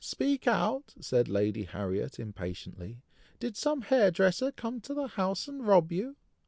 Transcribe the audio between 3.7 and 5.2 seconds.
hair dresser come to the